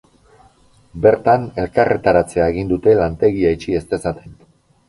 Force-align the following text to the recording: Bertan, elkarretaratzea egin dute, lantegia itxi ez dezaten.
Bertan, 1.03 1.45
elkarretaratzea 1.65 2.47
egin 2.55 2.73
dute, 2.75 2.97
lantegia 3.03 3.55
itxi 3.59 3.81
ez 3.83 3.87
dezaten. 3.93 4.35